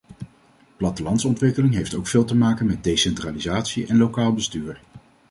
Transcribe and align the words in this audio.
Plattelandsontwikkeling 0.77 1.73
heeft 1.73 1.93
ook 1.95 2.07
veel 2.07 2.23
te 2.23 2.35
maken 2.35 2.65
met 2.65 2.83
decentralisatie 2.83 3.87
en 3.87 3.97
lokaal 3.97 4.33
bestuur. 4.33 4.81